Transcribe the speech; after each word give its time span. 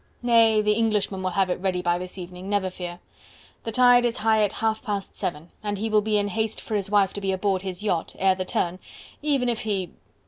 "Nay! 0.23 0.63
the 0.63 0.71
Englishman 0.73 1.21
will 1.21 1.29
have 1.29 1.51
it 1.51 1.59
ready 1.59 1.83
by 1.83 1.99
this 1.99 2.17
evening, 2.17 2.49
never 2.49 2.71
fear. 2.71 2.99
The 3.65 3.71
tide 3.71 4.03
is 4.03 4.17
high 4.17 4.41
at 4.43 4.53
half 4.53 4.81
past 4.81 5.15
seven, 5.15 5.51
and 5.61 5.77
he 5.77 5.91
will 5.91 6.01
be 6.01 6.17
in 6.17 6.29
haste 6.29 6.59
for 6.59 6.73
his 6.73 6.89
wife 6.89 7.13
to 7.13 7.21
be 7.21 7.31
aboard 7.31 7.61
his 7.61 7.83
yacht, 7.83 8.15
ere 8.17 8.33
the 8.33 8.43
turn, 8.43 8.79
even 9.21 9.47
if 9.47 9.59
he..." 9.61 9.91